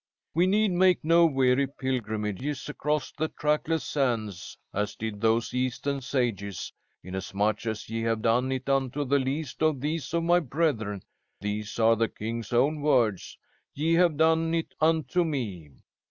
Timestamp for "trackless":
3.27-3.83